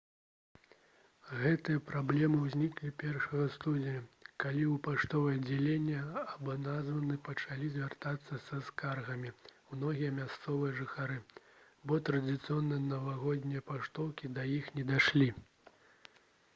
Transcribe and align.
гэтая 1.39 1.79
праблема 1.89 2.37
ўзнікла 2.45 2.91
1 3.07 3.49
студзеня 3.55 3.99
калі 4.43 4.63
ў 4.69 4.81
паштовае 4.87 5.33
аддзяленне 5.41 5.99
абанадзавы 6.23 7.19
пачалі 7.29 7.69
звяртацца 7.75 8.39
са 8.47 8.59
скаргамі 8.71 9.35
многія 9.75 10.15
мясцовыя 10.23 10.73
жыхары 10.81 11.21
бо 11.89 12.01
традыцыйныя 12.11 12.85
навагоднія 12.89 13.65
паштоўкі 13.71 14.35
да 14.41 14.51
іх 14.57 14.75
не 14.81 14.89
дайшлі 14.93 15.33